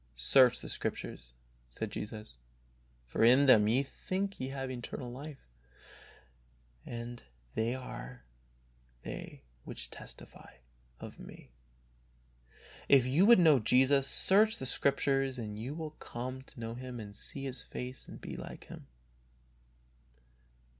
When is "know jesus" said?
13.37-14.07